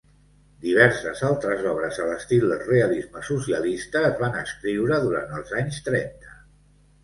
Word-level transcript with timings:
Diverses 0.61 1.21
altres 1.27 1.61
obres 1.73 1.99
a 2.05 2.07
l'estil 2.07 2.47
del 2.53 2.65
realisme 2.71 3.23
socialista 3.29 4.03
es 4.11 4.19
van 4.25 4.41
escriure 4.43 5.01
durant 5.07 5.41
els 5.41 5.57
anys 5.63 5.83
trenta. 5.93 6.39